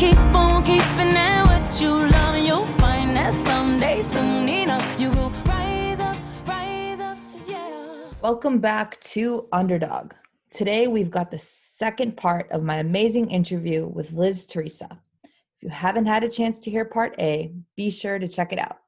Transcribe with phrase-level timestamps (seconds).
[0.00, 5.10] Keep on keeping at what you love, and you'll find that someday, soon enough, you
[5.10, 8.10] will rise up, rise up, yeah.
[8.22, 10.14] Welcome back to Underdog.
[10.50, 14.88] Today we've got the second part of my amazing interview with Liz Theresa.
[15.22, 18.58] If you haven't had a chance to hear part A, be sure to check it
[18.58, 18.78] out.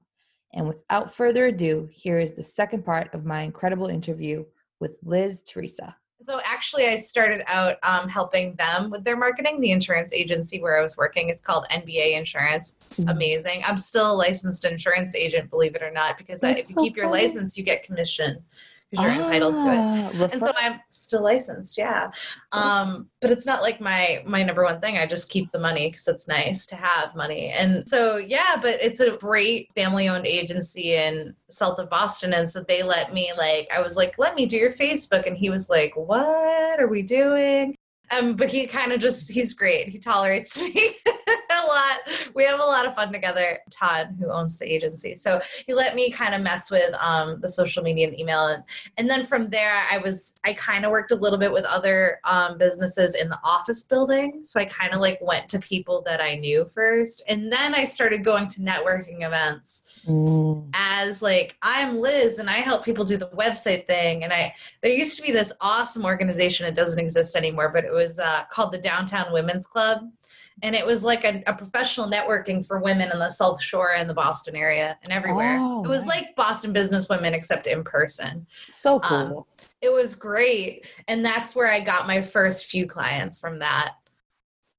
[0.55, 4.47] And without further ado, here is the second part of my incredible interview
[4.81, 5.95] with Liz Theresa.
[6.25, 9.61] So actually, I started out um, helping them with their marketing.
[9.61, 12.77] The insurance agency where I was working, it's called NBA Insurance.
[12.81, 13.11] It's Mhm.
[13.11, 13.63] amazing.
[13.65, 16.83] I'm still a licensed insurance agent, believe it or not, because I, if you so
[16.83, 18.45] keep your license, you get commission
[18.93, 19.79] because you're entitled to it.
[19.79, 22.11] Ah, And so I'm still licensed, yeah.
[22.53, 24.99] Um, but it's not like my my number one thing.
[24.99, 27.49] I just keep the money because it's nice to have money.
[27.49, 32.35] And so yeah, but it's a great family owned agency in south of Boston.
[32.35, 35.27] And so they let me like I was like, let me do your Facebook.
[35.27, 37.75] And he was like, What are we doing?
[38.11, 39.89] Um, but he kind of just he's great.
[39.89, 40.97] He tolerates me
[41.57, 42.33] a lot.
[42.35, 43.59] We have a lot of fun together.
[43.71, 45.17] Todd, who owns the agency.
[45.17, 48.63] So he let me kind of mess with um the social media and email and
[48.97, 52.19] and then from there i was i kind of worked a little bit with other
[52.25, 56.21] um, businesses in the office building so i kind of like went to people that
[56.21, 61.97] i knew first and then i started going to networking events Mm, as like i'm
[62.01, 65.31] liz and i help people do the website thing and i there used to be
[65.31, 69.69] this awesome organization it doesn't exist anymore but it was uh, called the downtown women's
[69.69, 70.11] club
[70.63, 74.09] and it was like a, a professional networking for women in the south shore and
[74.09, 75.59] the boston area and everywhere.
[75.61, 76.23] Oh, it was nice.
[76.23, 78.47] like boston business women except in person.
[78.67, 79.49] So um, cool.
[79.81, 80.87] it was great.
[81.09, 83.95] And that's where i got my first few clients from that.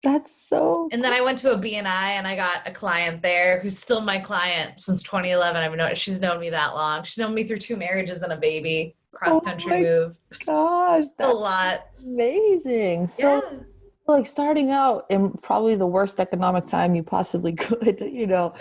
[0.04, 3.62] That's so and then i went to a bni and i got a client there
[3.62, 7.04] who's still my client since 2011 i've known she's known me that long.
[7.04, 8.96] She's known me through two marriages and a baby.
[9.14, 10.18] Cross country my move.
[10.46, 11.88] gosh, It's a lot.
[12.02, 13.08] amazing.
[13.08, 13.60] So yeah.
[14.08, 18.54] Like starting out in probably the worst economic time you possibly could you know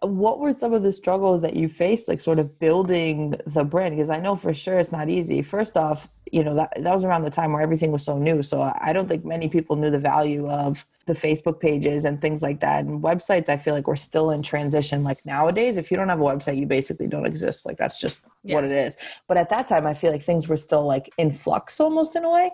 [0.00, 3.94] what were some of the struggles that you faced like sort of building the brand?
[3.94, 5.42] Because i know for sure it's not easy.
[5.42, 8.42] First off you know that, that was around the time where everything was so new.
[8.42, 12.42] So I don't think many people knew the value of the facebook pages and things
[12.42, 15.96] like that and websites i feel like we're still in transition like nowadays if you
[15.96, 18.96] don't have a website you basically don't exist like that's just what it is.
[19.28, 22.24] But at that time i feel like things were still like in flux almost in
[22.24, 22.50] a way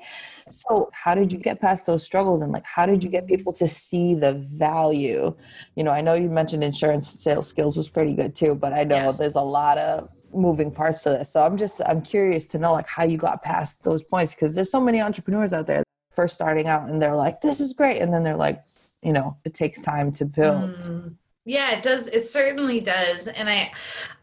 [0.51, 3.53] so how did you get past those struggles and like how did you get people
[3.55, 5.35] to see the value?
[5.77, 8.85] You know, I know you mentioned insurance sales skills was pretty good too, but I
[8.85, 9.19] know Yes.
[9.19, 11.33] there's a lot of moving parts to this.
[11.33, 14.55] So I'm just I'm curious to know like how you got past those points because
[14.55, 15.83] there's so many entrepreneurs out there
[16.15, 18.63] first starting out and they're like this is great and then they're like,
[19.03, 20.71] you know, it takes time to build.
[20.81, 21.15] Mm.
[21.45, 23.71] yeah it does it certainly does and i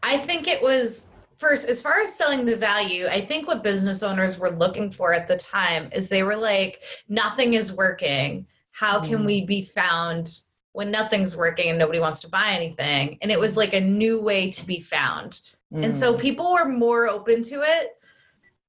[0.02, 4.02] i think it was first as far as selling the value i think what business
[4.02, 9.00] owners were looking for at the time is they were like nothing is working how
[9.02, 9.26] can Mm.
[9.26, 10.40] we be found
[10.72, 14.20] when nothing's working and nobody wants to buy anything and it was like a new
[14.20, 15.40] way to be found
[15.72, 16.20] and so Mm.
[16.20, 17.98] people were more open to it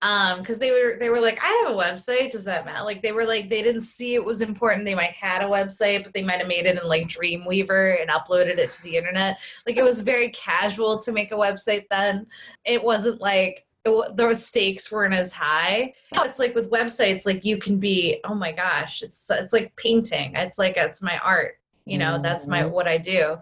[0.03, 2.29] um because they were they were like i have a website.
[2.31, 4.85] Does that matter like they were like they didn't see it was important.
[4.85, 8.09] They might had a website but they might have made it in like dreamweaver and
[8.11, 9.37] uploaded it to the internet.
[9.65, 12.27] Like it was very casual to make a website then.
[12.63, 15.93] It wasn't like it, the stakes weren't as high.
[16.13, 19.75] Now it's like with websites like you can be oh my gosh it's it's like
[19.77, 20.33] painting.
[20.35, 21.55] It's like it's my art.
[21.85, 22.71] You know that's my Mhm.
[22.71, 23.37] what i do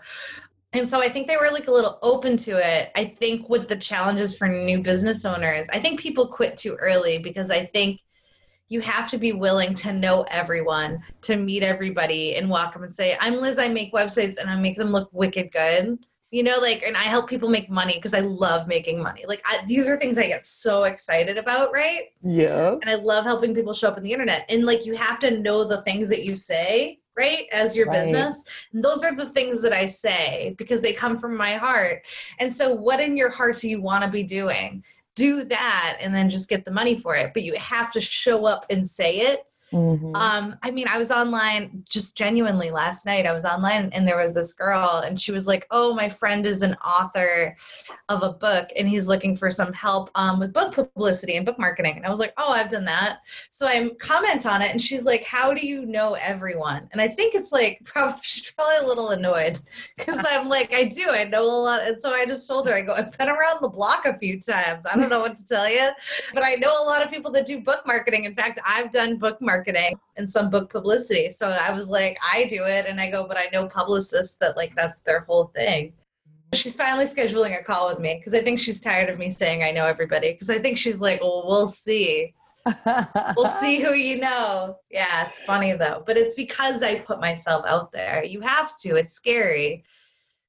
[0.76, 2.92] and so I think they were like a little open to it.
[2.96, 7.18] I think with the challenges for new business owners, I think people quit too early
[7.18, 8.02] because I think
[8.68, 12.94] you have to be willing to know everyone, to meet everybody and walk up and
[12.94, 16.00] say, I'm Liz, I make websites and I make them look wicked good.
[16.32, 19.24] You know, like, and I help people make money because I love making money.
[19.26, 22.08] Like, I, these are things I get so excited about, right?
[22.22, 22.72] yeah.
[22.82, 24.46] and I love helping people show up on the internet.
[24.50, 28.04] And like you have to know the things that you say, right, as your Right.
[28.04, 28.44] business.
[28.74, 32.04] And those are the things that I say because they come from my heart.
[32.40, 34.84] And so, what in your heart do you want to be doing?
[35.16, 37.32] Do that and then just get the money for it.
[37.34, 40.16] But you have to show up and say it Mhm.
[40.16, 43.26] Um, I mean, I was online just genuinely last night.
[43.26, 46.46] I was online and there was this girl, and she was like, Oh, my friend
[46.46, 47.58] is an author
[48.08, 51.58] of a book and he's looking for some help um, with book publicity and book
[51.58, 51.98] marketing.
[51.98, 53.20] And I was like, Oh, I've done that.
[53.50, 56.88] So I comment on it, and she's like, How do you know everyone?
[56.92, 59.60] And I think it's like, probably, she's probably a little annoyed
[59.98, 61.82] because I'm like, I do, I know a lot.
[61.88, 64.40] And so I just told her, I go, I've been around the block a few
[64.40, 64.86] times.
[64.92, 65.90] I don't know what to tell you,
[66.36, 68.26] but I know a lot of people that do book marketing.
[68.26, 71.32] In fact, I've done book marketing and some book publicity.
[71.32, 72.86] So I was like, I do it.
[72.88, 75.94] And I go, but I know publicists that like that's their whole thing.
[76.54, 79.64] She's finally scheduling a call with me because I think she's tired of me saying
[79.64, 80.32] I know everybody.
[80.32, 82.34] Because I think she's like, well, we'll see.
[83.38, 84.78] We'll see who you know.
[84.90, 86.04] Yeah, it's funny though.
[86.06, 88.24] But it's because I put myself out there.
[88.24, 88.96] You have to.
[88.96, 89.84] It's scary,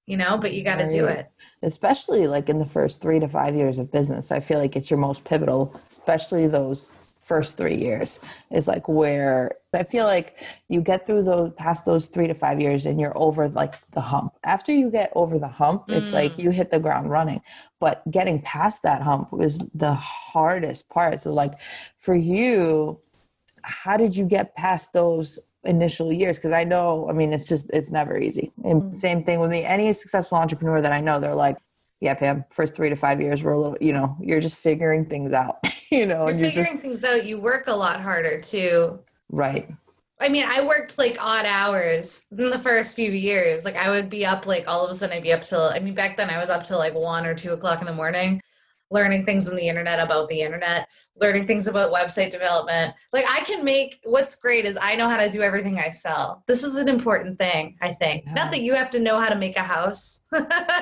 [0.06, 1.30] you know, but you got to do it.
[1.62, 4.90] especially like in the first three to five years of business i feel like it's
[4.90, 10.38] your most pivotal especially those first three years is like where i feel like
[10.68, 14.00] you get through those past those three to five years and you're over like the
[14.00, 14.32] hump.
[14.44, 16.44] After you get over the hump it's like mm.
[16.44, 17.40] you hit the ground running.
[17.80, 21.20] But getting past that hump was the hardest part.
[21.20, 21.54] So like
[21.98, 23.00] for you
[23.62, 26.38] how did you get past those initial years?
[26.38, 28.52] Because i know i mean it's just it's never easy.
[28.64, 28.94] And mm.
[28.94, 29.64] same thing with me.
[29.64, 31.56] Any successful entrepreneur that i know they're like
[32.00, 35.06] yeah pam first three to five years we're a little you know you're just figuring
[35.06, 35.56] things out
[35.90, 37.26] you know You're you're figuring just things out.
[37.26, 39.00] You work a lot harder too.
[39.30, 39.68] right
[40.18, 43.64] I mean, I worked like odd hours in the first few years.
[43.64, 45.78] Like I would be up like all of a sudden I'd be up till I
[45.78, 48.40] mean back then I was up till like one or two o'clock in the morning,
[48.90, 50.88] learning things on the internet about the internet,
[51.18, 52.94] learning things about website development.
[53.12, 56.42] Like I can make what's great is I know how to do everything I sell.
[56.46, 58.24] This is an important thing, I think.
[58.26, 58.34] Yeah.
[58.34, 60.22] Not that you have to know how to make a house.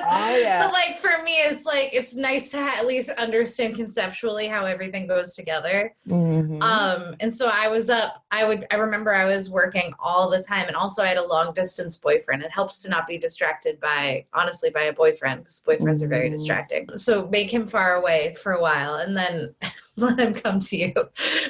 [0.07, 0.65] Oh, yeah.
[0.65, 5.07] But like for me, it's like it's nice to at least understand conceptually how everything
[5.07, 5.93] goes together.
[6.07, 6.61] Mhm.
[6.61, 10.43] Um, and so I was up, I would, I remember I was working all the
[10.43, 10.67] time.
[10.67, 12.43] And also I had a long distance boyfriend.
[12.43, 16.29] It helps to not be distracted by, honestly, by a boyfriend because boyfriends are very
[16.29, 16.33] Mhm.
[16.35, 16.87] distracting.
[16.97, 19.55] So make him far away for a while and then
[19.97, 20.93] let him come to you.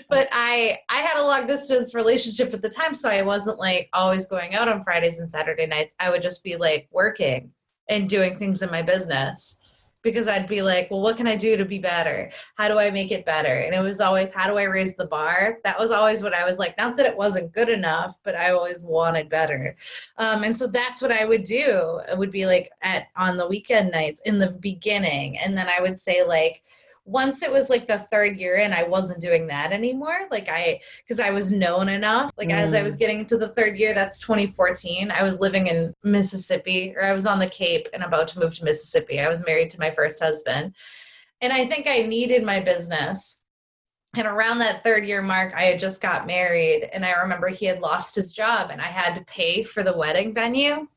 [0.10, 2.94] But I, I had a long distance relationship at the time.
[2.94, 5.96] So I wasn't like always going out on Fridays and Saturday nights.
[6.00, 7.52] I would just be like working
[7.90, 9.60] and doing things in my business
[10.06, 12.32] because I'd be like, well, what can I do to be better?
[12.58, 13.62] How do I make it better?
[13.62, 15.58] And it was always, how do I raise the bar?
[15.64, 16.78] That was always what I was like.
[16.78, 19.76] Not that it wasn't good enough, but I always wanted better.
[20.18, 22.02] Um, and so that's what I would do.
[22.08, 25.82] It would be like at on the weekend nights in the beginning, and then I
[25.82, 26.64] would say like.
[27.08, 30.82] Once it was like the third year and I wasn't doing that anymore, like I,
[31.08, 32.32] because I was known enough.
[32.36, 32.84] Like as I Mm.
[32.84, 35.12] was getting to the third year, that's 2014.
[35.12, 38.56] I was living in Mississippi, or I was on the Cape and about to move
[38.56, 39.20] to Mississippi.
[39.20, 40.74] I was married to my first husband.
[41.42, 43.44] And I think I needed my business.
[44.18, 46.90] And around that third year mark, I had just got married.
[46.92, 49.96] And I remember he had lost his job and I had to pay for the
[49.96, 50.88] wedding venue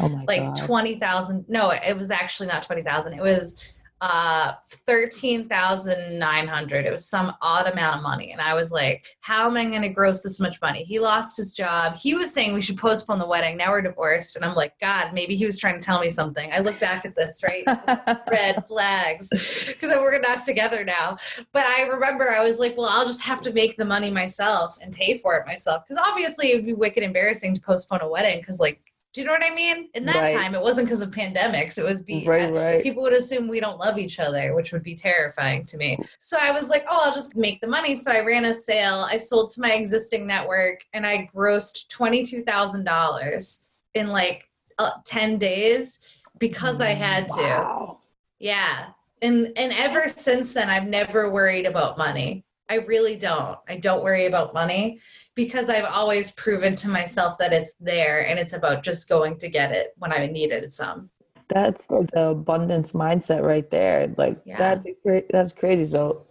[0.00, 1.44] oh my like god 20,000.
[1.48, 3.12] No, it was actually not 20,000.
[3.12, 3.60] It was
[4.00, 4.54] uh
[4.88, 6.86] 13,900.
[6.86, 8.32] It was some odd amount of money.
[8.32, 10.84] And I was like, how am I going to gross this much money?
[10.84, 11.94] He lost his job.
[11.96, 13.56] He was saying we should postpone the wedding.
[13.58, 14.36] Now we're divorced.
[14.36, 16.50] And I'm like, God, maybe he was trying to tell me something.
[16.52, 17.64] I look back at this, right?
[18.30, 19.28] red flags
[19.66, 21.18] because we're not together now.
[21.52, 24.78] But I remember I was like, well, I'll just have to make the money myself
[24.80, 28.08] and pay for it myself because obviously it would be wicked embarrassing to postpone a
[28.08, 28.80] wedding because, like,
[29.14, 29.88] do you know what I mean?
[29.94, 30.36] In that Right.
[30.36, 31.78] time, it wasn't because of pandemics.
[31.78, 34.82] It was be right right people would assume we don't love each other, which would
[34.82, 35.98] be terrifying to me.
[36.18, 37.96] So I was like, oh, I'll just make the money.
[37.96, 39.06] So I ran a sale.
[39.08, 44.44] I sold to my existing network and I grossed $22,000 in like
[44.78, 46.00] uh, 10 days
[46.38, 47.40] because I had to.
[47.40, 47.98] Wow.
[48.38, 48.90] Yeah.
[49.20, 52.44] And and ever since then I've never worried about money.
[52.68, 53.58] I really don't.
[53.68, 55.00] I don't worry about money
[55.34, 59.48] because I've always proven to myself that it's there and it's about just going to
[59.48, 61.10] get it when I needed some.
[61.48, 64.14] That's the abundance mindset right there.
[64.18, 64.58] Like Yeah.
[64.58, 65.30] that's great.
[65.30, 65.86] That's crazy.
[65.86, 66.26] So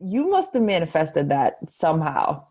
[0.00, 2.44] you must have manifested that somehow.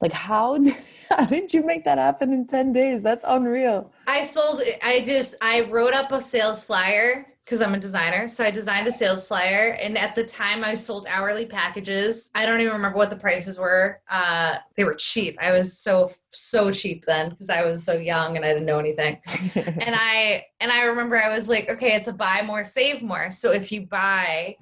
[0.00, 0.58] Like how
[1.10, 3.02] how did you make that happen in 10 days?
[3.02, 3.90] That's unreal.
[4.06, 8.28] I sold I just I wrote up a sales flyer because I'm a designer.
[8.28, 12.30] So I designed a sales flyer and at the time I sold hourly packages.
[12.32, 14.00] I don't even remember what the prices were.
[14.08, 15.36] Uh they were cheap.
[15.40, 18.78] I was so so cheap then because I was so young and I didn't know
[18.78, 19.18] anything.
[19.56, 23.32] and I and I remember I was like, okay, it's a buy more, save more.
[23.32, 24.54] So if you buy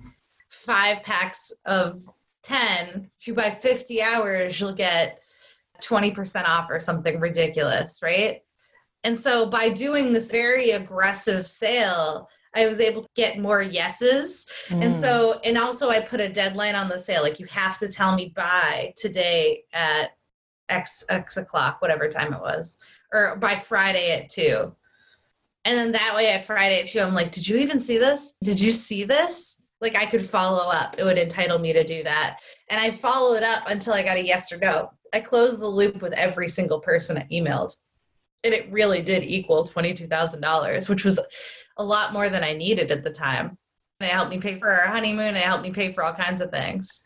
[0.48, 2.08] five packs of
[2.44, 5.20] 10, if you buy 50 hours, you'll get
[5.82, 8.40] 20% off or something ridiculous, right?
[9.04, 14.50] And so by doing this very aggressive sale, I was able to get more yeses.
[14.68, 15.00] And Mm.
[15.00, 17.22] so, and also I put a deadline on the sale.
[17.22, 20.10] Like you have to tell me by today at
[20.68, 22.78] X X o'clock, whatever time it was,
[23.12, 24.74] or by Friday at two.
[25.64, 28.34] And then that way at Friday at two, I'm like, did you even see this?
[28.42, 29.62] Did you see this?
[29.80, 30.96] Like I could follow up.
[30.98, 32.38] It would entitle me to do that.
[32.68, 34.90] And I followed up until I got a yes or no.
[35.14, 37.76] I closed the loop with every single person I emailed.
[38.44, 41.18] And it really did equal $22,000, which was
[41.78, 43.56] a lot more than I needed at the time.
[44.00, 45.34] They helped me pay for our honeymoon.
[45.34, 47.04] They helped me pay for all kinds of things.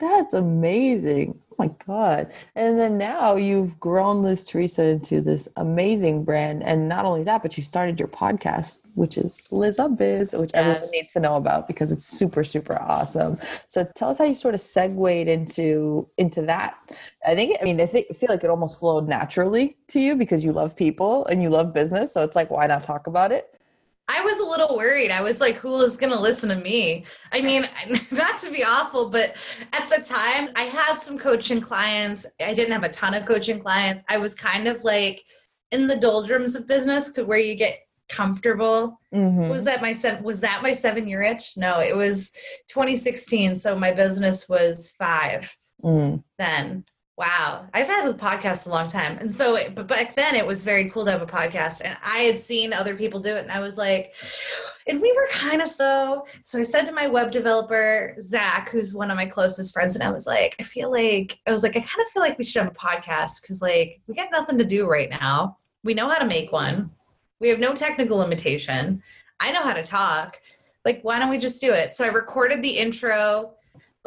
[0.00, 1.40] That's amazing.
[1.50, 2.32] Oh my God.
[2.54, 6.62] And then now you've grown Liz Theresa into this amazing brand.
[6.62, 10.52] And not only that, but you started your podcast, which is Liz on Biz, which
[10.54, 13.38] everyone needs to know about because it's super, super awesome.
[13.66, 16.78] So tell us how you sort of segued into into that.
[17.26, 20.14] I think I mean I think I feel like it almost flowed naturally to you
[20.14, 22.12] because you love people and you love business.
[22.12, 23.57] So it's like why not talk about it?
[24.10, 25.10] I was a little worried.
[25.10, 27.04] I was like, who is going to listen to me?
[27.32, 27.68] I mean,
[28.10, 29.36] not to be awful, but
[29.72, 32.24] at the time, I had some coaching clients.
[32.40, 34.04] I didn't have a ton of coaching clients.
[34.08, 35.22] I was kind of like
[35.72, 38.98] in the doldrums of business where you get comfortable.
[39.14, 39.50] Mhm.
[39.50, 41.52] Was that my seven, was that my seven year itch?
[41.58, 42.32] No, it was
[42.68, 43.54] 2016.
[43.56, 46.24] So my business was five Mm.
[46.38, 46.84] then.
[47.18, 47.66] Wow.
[47.74, 49.18] I've had a podcast a long time.
[49.18, 51.82] And so, but back then it was very cool to have a podcast.
[51.84, 53.40] And I had seen other people do it.
[53.40, 54.14] And I was like,
[54.86, 56.26] and we were kind of slow.
[56.42, 60.04] So I said to my web developer, Zach, who's one of my closest friends, and
[60.04, 62.44] I was like, I feel like, I was like, I kind of feel like we
[62.44, 65.58] should have a podcast because, like, we got nothing to do right now.
[65.82, 66.90] We know how to make one,
[67.40, 69.02] we have no technical limitation.
[69.40, 70.40] I know how to talk.
[70.84, 71.94] Like, why don't we just do it?
[71.94, 73.54] So I recorded the intro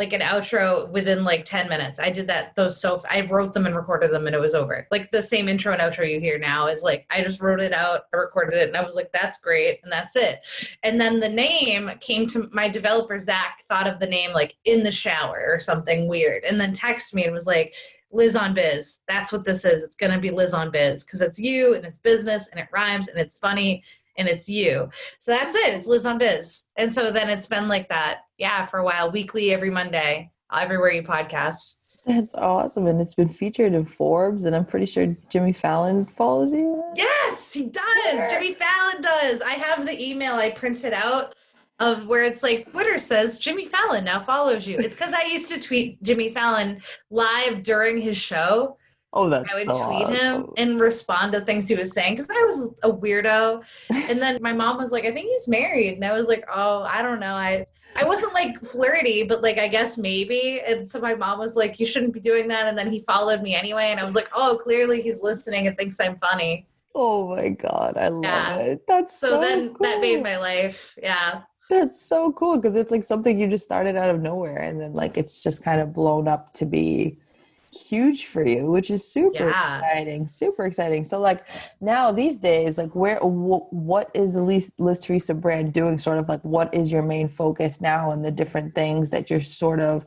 [0.01, 1.99] like an outro within like 10 minutes.
[1.99, 4.87] I did that those so I wrote them and recorded them and it was over.
[4.89, 7.71] Like the same intro and outro you hear now is like I just wrote it
[7.71, 10.39] out, I recorded it and I was like that's great and that's it.
[10.81, 14.81] And then the name came to my developer Zach thought of the name like in
[14.81, 17.75] the shower or something weird and then texted me and was like
[18.11, 19.01] Liz on Biz.
[19.07, 19.83] That's what this is.
[19.83, 22.67] It's going to be Liz on Biz because it's you and it's business and it
[22.73, 23.83] rhymes and it's funny
[24.21, 24.89] and it's you.
[25.19, 25.73] So that's it.
[25.73, 26.63] It's Liz on Biz.
[26.77, 30.91] And so then it's been like that, yeah, for a while, weekly, every Monday, everywhere
[30.91, 31.75] you podcast.
[32.05, 32.87] That's awesome.
[32.87, 36.83] And it's been featured in Forbes, and I'm pretty sure Jimmy Fallon follows you.
[36.95, 38.31] Yes, he does.
[38.31, 39.41] Jimmy Fallon does.
[39.41, 41.35] I have the email I printed out
[41.79, 44.77] of where it's like Twitter says Jimmy Fallon now follows you.
[44.77, 48.77] It's because I used to tweet Jimmy Fallon live during his show.
[49.13, 52.29] Oh, that's I would so tweet him and respond to things he was saying because
[52.29, 53.61] I was a weirdo.
[53.89, 55.95] And then my mom was like, I think he's married.
[55.95, 57.33] And I was like, oh, I don't know.
[57.33, 57.65] I
[57.97, 60.61] I wasn't like flirty, but like I guess maybe.
[60.65, 62.67] And so my mom was like, you shouldn't be doing that.
[62.67, 63.87] And then he followed me anyway.
[63.91, 66.65] And I was like, oh, clearly he's listening and thinks I'm funny.
[66.95, 68.57] Oh my god, I love Yeah.
[68.59, 68.87] it.
[68.87, 70.97] That's So, so, then that made my life.
[71.01, 71.41] Yeah.
[71.69, 74.93] That's so cool because it's like something you just started out of nowhere, and then
[74.93, 77.17] like it's just kind of blown up to be
[77.73, 79.79] huge for you, which is super Yeah.
[79.79, 80.27] exciting.
[80.27, 81.03] Super exciting.
[81.03, 81.45] So like
[81.79, 85.97] now these days, like where wh- what is the least Liz Theresa brand doing?
[85.97, 89.41] Sort of like what is your main focus now, and the different things that you're
[89.41, 90.05] sort of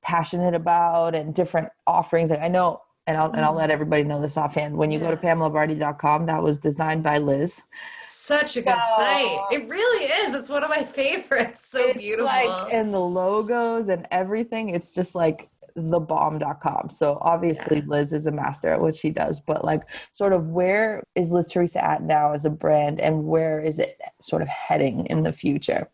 [0.00, 2.30] passionate about, and different offerings.
[2.30, 2.82] Like I know.
[3.04, 3.58] And I'll, and I'll mm-hmm.
[3.58, 4.76] let everybody know this offhand.
[4.76, 7.64] When you go to PamelaBardhi.com, that was designed by Liz.
[8.06, 9.40] Such a good site.
[9.50, 10.34] It really is.
[10.34, 11.66] It's one of my favorites.
[11.66, 12.26] So it's beautiful.
[12.26, 18.32] like and the logos and everything it's just like thebomb.com so obviously liz is a
[18.32, 22.32] master at what she does but like sort of where is liz theresa at now
[22.32, 25.88] as a brand and where is it sort of heading in the future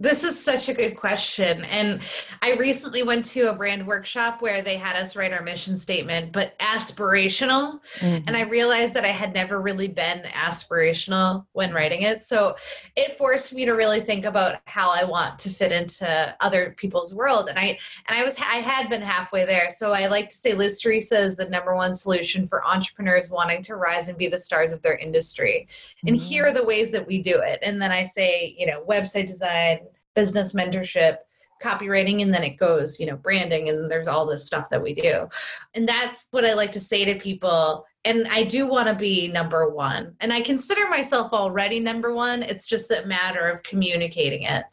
[0.00, 1.62] This is such a good question.
[1.66, 2.00] And
[2.40, 6.32] I recently went to a brand workshop where they had us write our mission statement,
[6.32, 7.80] but aspirational.
[8.00, 8.34] And mm-hmm.
[8.34, 12.22] I realized that I had never really been aspirational when writing it.
[12.22, 12.56] So
[12.96, 17.14] it forced me to really think about how I want to fit into other people's
[17.14, 17.50] world.
[17.50, 17.78] And I
[18.08, 19.68] and I was I had been halfway there.
[19.68, 23.62] So I like to say Liz Theresa is the number one solution for entrepreneurs wanting
[23.64, 25.68] to rise and be the stars of their industry.
[26.06, 26.56] And here mm-hmm.
[26.56, 27.58] are the ways that we do it.
[27.60, 29.80] And then I say, you know, website design,
[30.14, 31.18] business mentorship,
[31.62, 34.94] copywriting, and then it goes, you know, branding, and there's all this stuff that we
[34.94, 35.28] do.
[35.74, 37.84] And that's what I like to say to people.
[38.04, 40.14] And I do want to be number one.
[40.20, 42.42] And I consider myself already number one.
[42.42, 44.64] It's just a matter of communicating it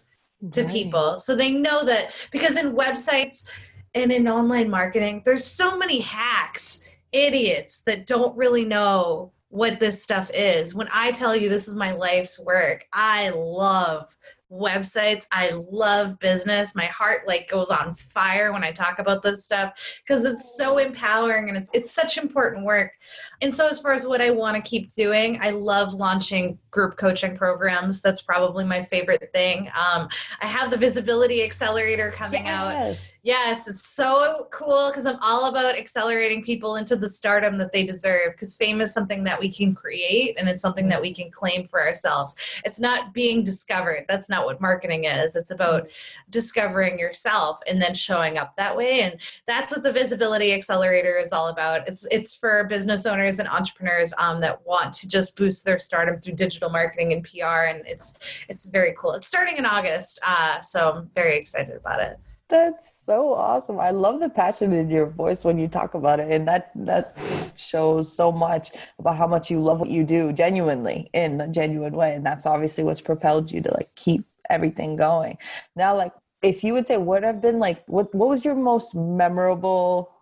[0.52, 0.72] to Right.
[0.72, 3.50] people so they know that because in websites
[3.96, 10.04] and in online marketing there's so many hacks idiots that don't really know what this
[10.04, 14.16] stuff is when i tell you this is my life's work i love
[14.52, 15.26] websites.
[15.32, 16.76] I love business.
[16.76, 19.74] My heart like goes on fire when i talk about this stuff
[20.06, 22.92] because it's so empowering and it's, it's such important work
[23.42, 26.98] and so as far as what i want to keep doing i love launching group
[26.98, 30.08] coaching programs that's probably my favorite thing um,
[30.42, 32.72] I have the Visibility Accelerator coming out.
[32.72, 37.74] yes Yes, it's so cool because I'm all about accelerating people into the stardom that
[37.74, 38.32] they deserve.
[38.32, 41.68] Because fame is something that we can create and it's something that we can claim
[41.68, 42.38] for ourselves.
[42.64, 44.06] It's not being discovered.
[44.08, 45.36] That's not what marketing is.
[45.36, 45.90] It's about
[46.30, 49.02] discovering yourself and then showing up that way.
[49.02, 51.86] And that's what the Visibility Accelerator is all about.
[51.86, 56.20] It's it's for business owners and entrepreneurs um, that want to just boost their stardom
[56.20, 57.66] through digital marketing and PR.
[57.70, 58.18] And it's
[58.50, 59.12] it's very cool.
[59.14, 62.18] It's starting in August, uh, so I'm very excited about it.
[62.50, 63.78] That's so awesome.
[63.78, 66.32] I love the passion in your voice when you talk about it.
[66.32, 67.18] And that that
[67.58, 71.94] shows so much about how much you love what you do genuinely in a genuine
[71.94, 72.16] way.
[72.16, 75.38] And that's obviously what's propelled you to like keep everything going.
[75.76, 78.96] Now, like if you would say what have been like what what was your most
[78.96, 80.14] memorable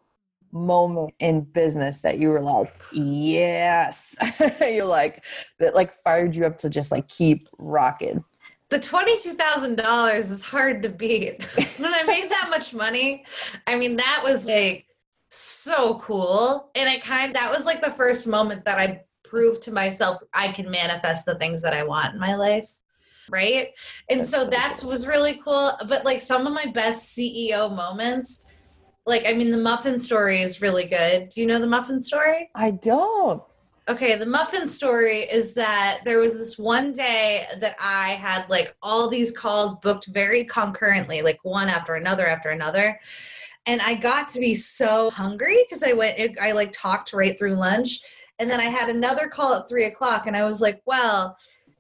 [0.56, 4.16] moment in business that you were like, yes.
[4.60, 5.24] You're like
[5.60, 8.24] that like fired you up to just like keep rocking
[8.70, 11.44] the $22,000 is hard to beat.
[11.80, 13.24] when I made that much money,
[13.68, 14.88] I mean, that was like
[15.30, 16.72] so cool.
[16.76, 20.20] And it kind of, that was like the first moment that I proved to myself
[20.34, 22.70] I can manifest the things that I want in my life.
[23.30, 23.70] Right.
[24.10, 25.72] And that's so that was really cool.
[25.88, 28.50] But like some of my best CEO moments,
[29.06, 31.30] like, I mean, the muffin story is really good.
[31.30, 32.50] Do you know the muffin story?
[32.56, 33.42] I don't.
[33.88, 38.76] Okay, the muffin story is that there was this one day that I had like
[38.82, 43.00] all these calls booked very concurrently, like one after another after another.
[43.68, 47.56] And I got to be so hungry because I went, I like talked right through
[47.56, 48.00] lunch.
[48.40, 51.38] And then I had another call at three o'clock, and I was like, well,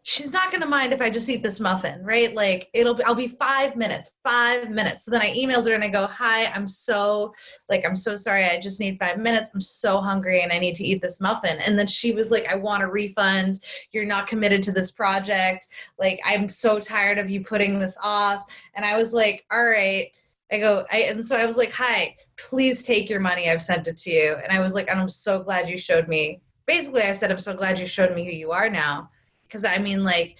[0.07, 2.31] she's not going to mind if I just eat this muffin, right?
[2.35, 5.03] Like it'll be, I'll be five minutes, five minutes.
[5.03, 7.33] So then I emailed her and I go, hi, I'm so
[7.69, 8.45] like, I'm so sorry.
[8.45, 9.49] I just need five minutes.
[9.51, 11.57] I'm so hungry and I need to eat this muffin.
[11.57, 13.63] And then she was like, I want a refund.
[13.93, 15.69] You're not committed to this project.
[15.97, 18.45] Like, I'm so tired of you putting this off.
[18.75, 20.11] And I was like, all right.
[20.51, 23.49] I go, I, and so I was like, hi, please take your money.
[23.49, 24.35] I've sent it to you.
[24.35, 26.41] And I was like, I'm so glad you showed me.
[26.67, 29.09] Basically, I said, I'm so glad you showed me who you are now
[29.55, 30.35] because I mean, like,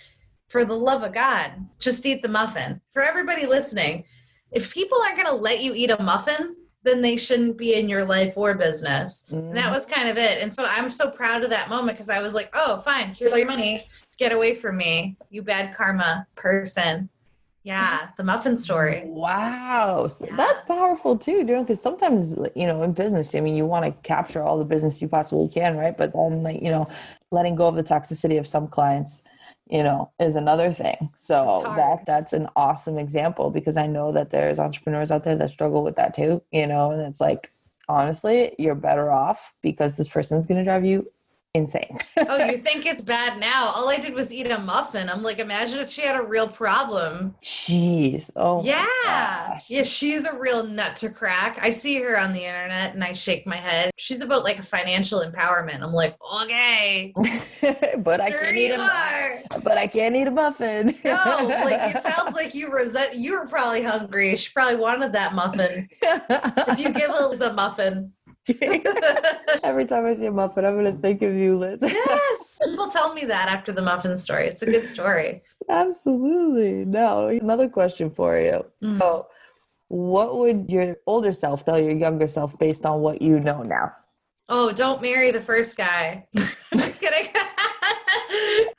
[0.49, 2.81] for the love of God, just eat the muffin.
[2.91, 4.03] For everybody listening,
[4.51, 7.87] if people aren't going to let you eat a muffin, then they shouldn't be in
[7.87, 9.25] your life or business.
[9.31, 9.39] Mm.
[9.39, 10.41] And that was kind of it.
[10.41, 13.33] And so I'm so proud of that moment because I was like, oh, fine, here's
[13.33, 13.83] your money.
[14.19, 17.09] Get away from me, you bad karma person.
[17.63, 19.01] Yeah, the muffin story.
[19.05, 20.07] Wow.
[20.07, 20.35] So yeah.
[20.35, 23.91] That's powerful too, doing because sometimes, you know, in business, I mean, you want to
[24.07, 25.97] capture all the business you possibly can, right?
[25.97, 26.87] But then, like, you know,
[27.35, 29.21] letting go of the toxicity of some clients,
[29.69, 31.09] you know, is another thing.
[31.15, 35.51] So that that's an awesome example because I know that there's entrepreneurs out there that
[35.51, 37.51] struggle with that too, you know, and it's like,
[37.87, 41.11] honestly, you're better off because this person's going to drive you
[41.55, 41.97] insane.
[42.17, 43.71] oh, you think it's bad now?
[43.73, 45.09] All I did was eat a muffin.
[45.09, 47.33] I'm like, imagine if she had a real problem.
[47.41, 48.29] Jeez.
[48.35, 49.57] Oh, yeah.
[49.69, 51.57] Yeah, she's a real nut to crack.
[51.61, 53.91] I see her on the internet and I shake my head.
[53.97, 55.81] She's about like a financial empowerment.
[55.81, 57.13] I'm like, okay.
[57.97, 59.63] but I can't eat a muffin.
[59.63, 60.95] But I can't eat a muffin.
[61.05, 64.35] no, like it sounds like you resent you were probably hungry.
[64.35, 65.87] She probably wanted that muffin.
[66.01, 68.11] if you give Liz a muffin,
[69.63, 71.79] Every time I see a muffin, I'm going to think of you, Liz.
[71.81, 72.57] yes.
[72.65, 74.47] People tell me that after the muffin story.
[74.47, 75.41] It's a good story.
[75.69, 76.85] Absolutely.
[76.85, 78.65] Now, another question for you.
[78.83, 78.97] Mm-hmm.
[78.97, 79.27] So,
[79.87, 83.91] what would your older self tell your younger self based on what you know now?
[84.47, 86.27] Oh, don't marry the first guy.
[86.37, 87.31] I'm just kidding.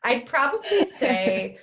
[0.04, 1.58] I'd probably say,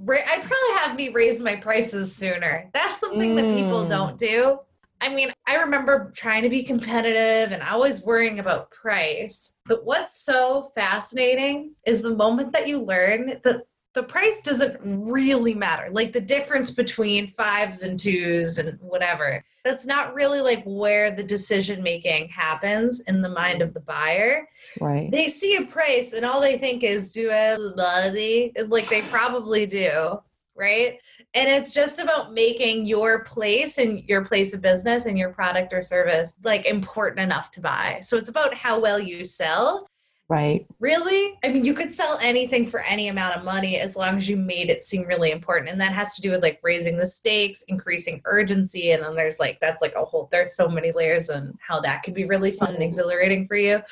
[0.00, 2.70] I'd probably have me raise my prices sooner.
[2.72, 3.36] That's something mm.
[3.36, 3.88] that people mm.
[3.88, 4.60] don't do.
[5.02, 9.56] I mean, I remember trying to be competitive and always worrying about price.
[9.66, 13.62] But what's so fascinating is the moment that you learn that
[13.94, 15.88] the price doesn't really matter.
[15.90, 19.44] Like the difference between fives and twos and whatever.
[19.64, 24.48] That's not really like where the decision making happens in the mind of the buyer.
[24.80, 25.10] Right.
[25.10, 28.52] They see a price and all they think is, do I have money?
[28.68, 30.20] Like they probably do.
[30.54, 30.98] Right
[31.34, 35.72] and it's just about making your place and your place of business and your product
[35.72, 38.00] or service like important enough to buy.
[38.02, 39.88] So it's about how well you sell
[40.32, 40.66] Right.
[40.80, 41.38] Really?
[41.44, 44.38] I mean, you could sell anything for any amount of money as long as you
[44.38, 45.70] made it seem really important.
[45.70, 48.92] And that has to do with like raising the stakes, increasing urgency.
[48.92, 52.02] And then there's like, that's like a whole, there's so many layers and how that
[52.02, 52.84] could be really fun and mm-hmm.
[52.84, 53.82] exhilarating for you.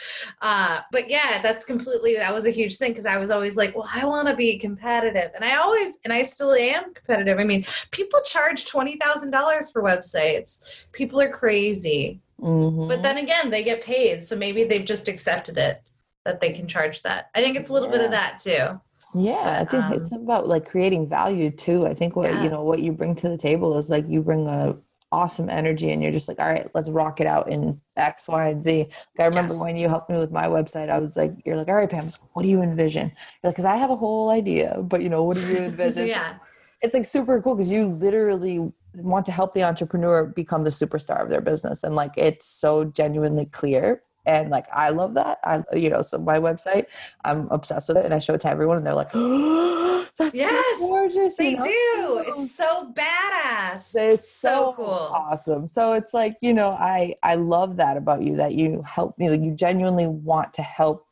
[0.41, 3.77] Uh, but yeah, that's completely, that was a huge thing because I was always like,
[3.77, 5.33] well, I want to be competitive.
[5.35, 7.39] And I always, and I still am competitive.
[7.39, 12.19] I mean, people charge $20,000 for websites, people are crazy.
[12.41, 12.89] Mm-hmm.
[12.89, 14.25] But then again, they get paid.
[14.25, 15.83] So maybe they've just accepted it
[16.25, 17.31] that they can charge that.
[17.35, 17.97] I think it's a little yeah.
[17.97, 18.81] bit of that too.
[19.13, 21.87] Yeah, but, I think um, it's about like creating value too.
[21.87, 22.43] I think what yeah.
[22.43, 24.77] you know what you bring to the table is like you bring a
[25.13, 28.49] awesome energy and you're just like, all right, let's rock it out in X, Y,
[28.49, 28.79] and Z.
[28.79, 29.61] Like I remember Yes.
[29.61, 32.09] when you helped me with my website, I was like, you're like, all right, Pam,
[32.33, 33.09] what do you envision?
[33.09, 36.07] You're like, because I have a whole idea, but you know, what do you envision?
[36.07, 36.35] yeah.
[36.81, 41.23] it's like super cool because you literally want to help the entrepreneur become the superstar
[41.23, 45.63] of their business and like it's so genuinely clear and like i love that i
[45.75, 46.85] you know so my website
[47.25, 49.13] i'm obsessed with it and i show it to everyone and they're like
[50.19, 51.65] that's Yes, so gorgeous you They know?
[51.65, 52.25] do.
[52.43, 53.95] It's so badass.
[53.95, 54.87] it's so so, cool.
[54.89, 59.19] awesome so it's like you know i i love that about you that you help
[59.19, 61.07] me like you genuinely want to help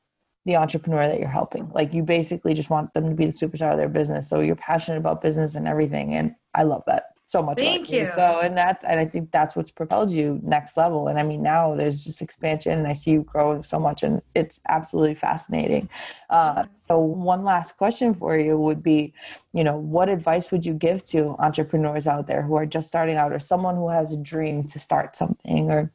[0.45, 3.71] the entrepreneur that you're helping like you basically just want them to be the superstar
[3.73, 7.43] of their business so you're passionate about business and everything and i love that so
[7.43, 8.07] much Thank you.
[8.07, 11.09] so and that's and i think that's what's propelled you next level.
[11.09, 14.23] And i mean now there's just expansion and i see you growing so much and
[14.35, 15.91] it's absolutely fascinating.
[16.31, 19.13] Uh, so one last question for you would be
[19.53, 23.17] you know what advice would you give to entrepreneurs out there who are just starting
[23.17, 25.93] out or someone who has a dream to start something or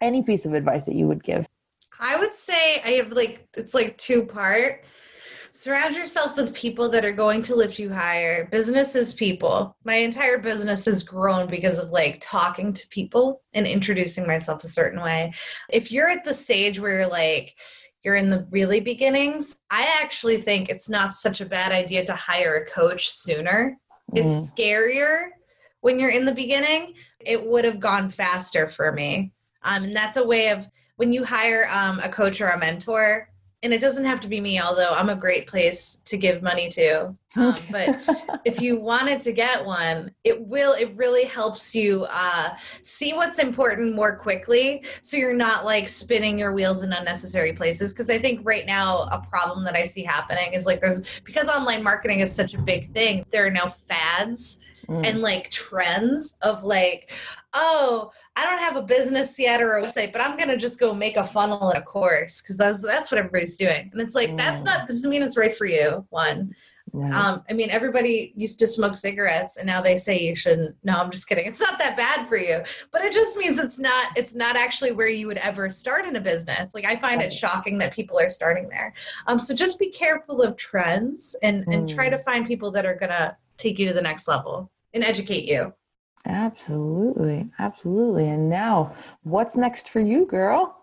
[0.00, 1.46] any piece of advice that you would give?
[2.00, 4.82] I would say I have like it's like two part.
[5.54, 8.46] Surround yourself with people that are going to lift you higher.
[8.46, 9.76] Business is people.
[9.84, 14.68] My entire business has grown because of like talking to people and introducing myself a
[14.68, 15.32] certain way.
[15.70, 17.54] If you're at the stage where you're like
[18.02, 22.14] you're in the really beginnings, I actually think it's not such a bad idea to
[22.14, 23.78] hire a coach sooner.
[24.12, 24.18] Mm.
[24.18, 25.28] It's scarier
[25.82, 26.94] when you're in the beginning.
[27.20, 29.32] It would have gone faster for me.
[29.62, 33.28] Um, and that's a way of when you hire um, a coach or a mentor,
[33.62, 36.68] and it doesn't have to be me, although I'm a great place to give money
[36.70, 37.14] to.
[37.36, 38.00] Um, but
[38.44, 43.38] if you wanted to get one, it will, it really helps you uh, see what's
[43.38, 44.84] important more quickly.
[45.02, 47.92] So you're not like spinning your wheels in unnecessary places.
[47.92, 51.46] Cause I think right now, a problem that I see happening is like there's, because
[51.46, 54.60] online marketing is such a big thing, there are now fads
[54.92, 55.06] Mm.
[55.06, 57.10] and like trends of like,
[57.54, 60.92] oh, I don't have a business yet or a website, but I'm gonna just go
[60.92, 63.88] make a funnel and a course because that's that's what everybody's doing.
[63.92, 64.66] And it's like that's Mm.
[64.66, 66.04] not doesn't mean it's right for you.
[66.10, 66.54] One,
[67.14, 70.76] um, I mean, everybody used to smoke cigarettes, and now they say you shouldn't.
[70.84, 71.46] No, I'm just kidding.
[71.46, 74.08] It's not that bad for you, but it just means it's not.
[74.14, 76.74] It's not actually where you would ever start in a business.
[76.74, 78.92] Like I find it shocking that people are starting there.
[79.26, 82.18] Um, so just be careful of trends and and try Mm.
[82.18, 85.72] to find people that are gonna take you to the next level and educate you.
[86.24, 87.50] Absolutely.
[87.58, 88.28] Absolutely.
[88.28, 90.81] And now, what's next for you, girl?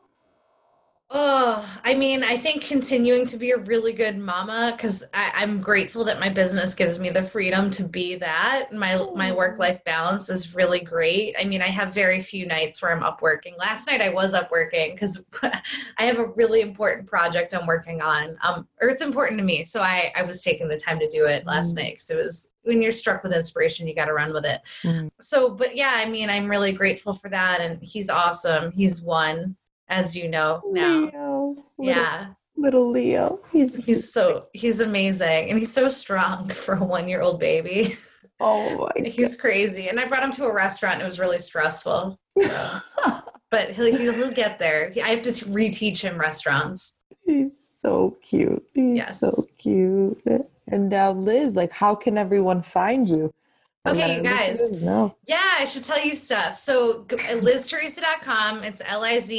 [1.12, 6.04] Oh, I mean, I think continuing to be a really good mama because I'm grateful
[6.06, 8.70] that my business gives me the freedom to be that.
[8.72, 11.36] My my work life balance is really great.
[11.40, 13.56] I mean, I have very few nights where I'm up working.
[13.58, 18.02] Last night I was up working because I have a really important project I'm working
[18.02, 19.64] on, um, or it's important to me.
[19.64, 21.78] So I I was taking the time to do it last Mm.
[21.78, 24.62] night because it was when you're struck with inspiration, you got to run with it.
[24.84, 25.10] Mm.
[25.20, 28.72] So, but yeah, I mean, I'm really grateful for that, and he's awesome.
[28.72, 29.56] He's one,
[29.90, 31.00] as you know now.
[31.02, 31.10] Leo.
[31.12, 33.40] Little, Yeah, Little Leo.
[33.52, 37.98] He's he's so he's amazing, and he's so strong for a one year old baby.
[38.40, 40.94] oh my he's crazy, and I brought him to a restaurant.
[40.96, 42.82] And it was really stressful, god.
[43.52, 44.92] but he'll he'll, he'll get there.
[45.04, 47.00] I have to reteach him restaurants.
[47.26, 48.64] He's so cute.
[48.74, 49.20] He's Yes.
[49.20, 50.22] so cute.
[50.68, 53.32] And now, Liz, like, how can everyone find you?
[53.88, 54.60] Okay, you guys.
[55.26, 56.58] Yeah, I should tell you stuff.
[56.58, 58.66] So uh, liztheresa.com.
[58.66, 59.38] It's L-I-Z-T-H-E-R-E-S-A.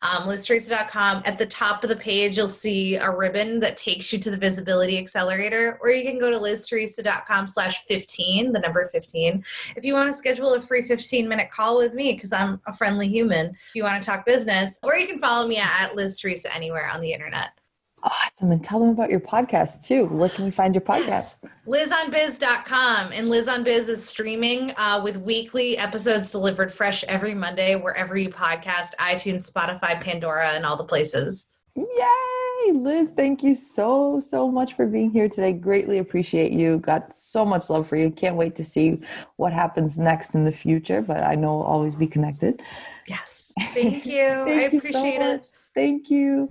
[0.00, 1.22] Um, liztheresa.com.
[1.26, 4.38] At the top of the page, you'll see a ribbon that takes you to the
[4.38, 9.44] Visibility Accelerator, or you can go to liztheresa.com slash 15, the number 15.
[9.76, 13.08] If you want to schedule a free 15-minute call with me, because I'm a friendly
[13.08, 16.54] human, if you want to talk business, or you can follow me at Liz Theresa
[16.54, 17.59] anywhere on the internet.
[18.02, 18.52] Awesome.
[18.52, 20.06] And tell them about your podcast too.
[20.06, 21.38] Where can we find your podcast?
[21.42, 21.46] Yes.
[21.66, 23.12] LizOnBiz.com.
[23.12, 28.16] And Liz on Biz is streaming uh, with weekly episodes delivered fresh every Monday, wherever
[28.16, 31.52] you podcast, iTunes, Spotify, Pandora, and all the places.
[31.76, 32.72] Yay!
[32.72, 35.52] Liz, thank you so, so much for being here today.
[35.52, 36.78] Greatly appreciate you.
[36.78, 38.10] Got so much love for you.
[38.10, 39.00] Can't wait to see
[39.36, 42.62] what happens next in the future, but I know we'll always be connected.
[43.06, 43.52] Yes.
[43.72, 44.24] Thank you.
[44.26, 45.50] I Thank you so appreciate it.
[45.74, 46.50] Thank you.